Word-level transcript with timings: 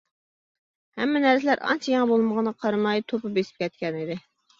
ھەممە 1.01 1.19
نەرسىلەر 1.25 1.61
ئانچە 1.67 1.91
يېڭى 1.93 2.07
بولمىغىنىغا 2.11 2.61
قارىماي 2.65 3.05
توپا 3.13 3.31
بېسىپ 3.37 3.61
كەتكەنىدى. 3.65 4.19